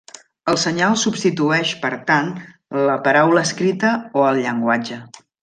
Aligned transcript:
El 0.51 0.55
senyal 0.61 0.95
substitueix 1.01 1.73
per 1.83 1.91
tant 2.07 2.31
a 2.79 2.87
la 2.89 2.97
paraula 3.09 3.45
escrita 3.49 3.93
o 4.23 4.27
al 4.31 4.43
llenguatge. 4.47 5.01